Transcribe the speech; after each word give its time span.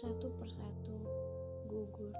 satu 0.00 0.32
persatu 0.32 0.96
gugur. 1.68 2.16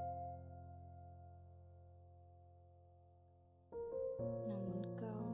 Namun 4.21 4.85
kau 5.01 5.33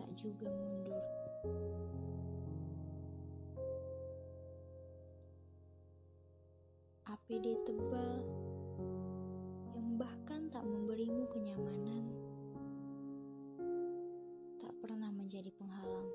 tak 0.00 0.08
juga 0.16 0.48
mundur. 0.48 1.04
APD 7.04 7.52
tebal 7.68 8.24
yang 9.76 10.00
bahkan 10.00 10.48
tak 10.48 10.64
memberimu 10.64 11.28
kenyamanan 11.28 12.16
tak 14.56 14.72
pernah 14.80 15.12
menjadi 15.12 15.52
penghalang. 15.52 16.08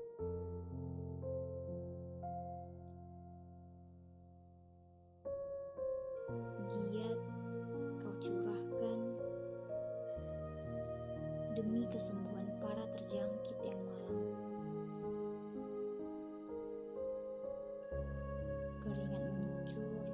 Demi 11.54 11.82
kesembuhan 11.90 12.46
para 12.62 12.84
terjangkit 12.94 13.58
yang 13.66 13.80
malang. 13.82 14.22
Keringat 18.80 19.24
mengucur, 19.34 20.04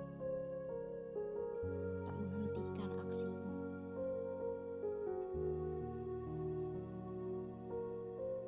tak 2.04 2.14
menghentikan 2.16 2.90
aksimu. 3.04 3.54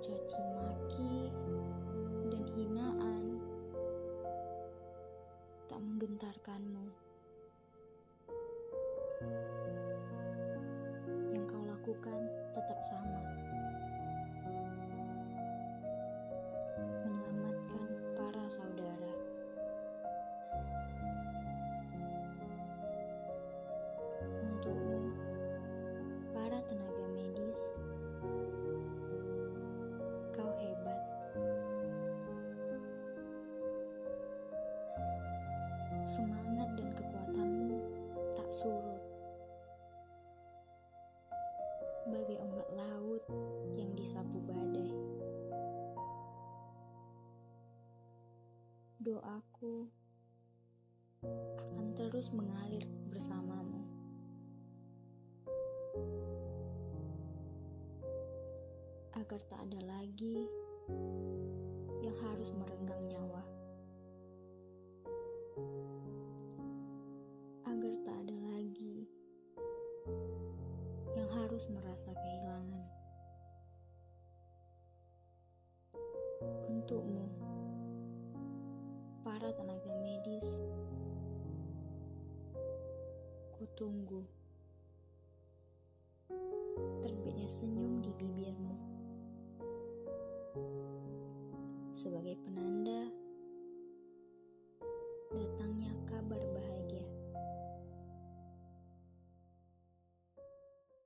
Caci 0.00 0.42
maki 0.64 1.16
dan 2.32 2.44
hinaan 2.56 3.24
tak 5.68 5.80
menggentarkanmu. 5.84 7.07
Semangat 36.08 36.72
dan 36.72 36.88
kekuatanmu 36.96 37.84
tak 38.32 38.48
surut. 38.48 39.04
Bagai 42.08 42.40
ombak 42.40 42.68
laut 42.72 43.20
yang 43.76 43.92
disapu 43.92 44.40
badai. 44.40 44.88
Doaku 49.04 49.84
akan 51.76 51.92
terus 51.92 52.32
mengalir 52.32 52.88
bersamamu. 53.12 53.84
Agar 59.12 59.44
tak 59.44 59.60
ada 59.68 59.80
lagi 59.84 60.48
yang 62.00 62.16
harus 62.24 62.48
merenggang 62.56 62.77
terus 71.58 71.74
merasa 71.74 72.14
kehilangan. 72.14 72.86
Untukmu, 76.70 77.26
para 79.26 79.50
tenaga 79.50 79.90
medis, 79.98 80.46
kutunggu 83.58 84.22
terbitnya 87.02 87.50
senyum 87.50 88.06
di 88.06 88.14
bibirmu 88.14 88.78
sebagai 91.90 92.38
penanda 92.46 93.10
datang. 95.34 95.67